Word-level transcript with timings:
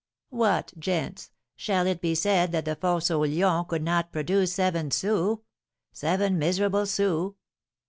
What, 0.31 0.73
gents, 0.79 1.29
shall 1.55 1.85
it 1.85 2.01
be 2.01 2.15
said 2.15 2.51
that 2.53 2.65
the 2.65 2.75
Fosse 2.75 3.11
aux 3.11 3.19
Lions 3.23 3.67
could 3.69 3.83
not 3.83 4.11
produce 4.11 4.51
seven 4.51 4.89
sous 4.89 5.37
seven 5.93 6.39
miserable 6.39 6.87
sous? 6.87 7.35